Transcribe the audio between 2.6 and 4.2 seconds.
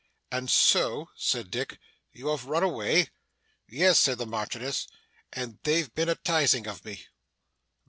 away?' 'Yes,' said